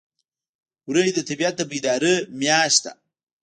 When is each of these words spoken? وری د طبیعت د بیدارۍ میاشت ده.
وری 0.87 1.09
د 1.15 1.19
طبیعت 1.29 1.55
د 1.57 1.61
بیدارۍ 1.71 2.15
میاشت 2.39 2.79
ده. 2.85 2.91